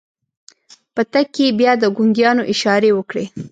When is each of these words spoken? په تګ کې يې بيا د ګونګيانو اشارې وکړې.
په 0.95 1.01
تګ 1.13 1.27
کې 1.35 1.45
يې 1.49 1.55
بيا 1.59 1.71
د 1.79 1.83
ګونګيانو 1.97 2.43
اشارې 2.53 2.91
وکړې. 2.97 3.25